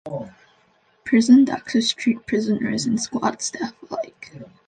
[1.03, 4.33] Prison doctors treat prisoners and Squad staff alike.